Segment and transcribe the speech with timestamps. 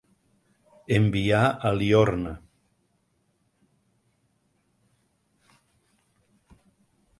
[0.95, 2.31] Enviar a Liorna.